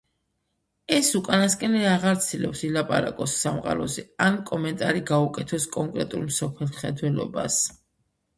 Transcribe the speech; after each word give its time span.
ეს 0.99 1.09
უკანასკნელი 1.17 1.83
აღარ 1.89 2.17
ცდილობს 2.27 2.63
ილაპარაკოს 2.69 3.35
სამყაროზე 3.43 4.05
ან 4.29 4.41
კომენტარი 4.49 5.05
გაუკეთოს 5.11 5.69
კონკრეტულ 5.77 6.25
მსოფლმხედველობას. 6.33 7.61